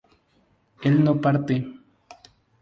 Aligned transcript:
él 0.81 1.03
no 1.03 1.21
parte 1.21 1.73